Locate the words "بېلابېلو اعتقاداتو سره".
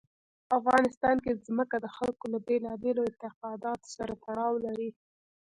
2.47-4.13